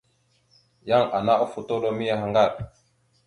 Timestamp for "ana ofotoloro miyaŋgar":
1.19-2.51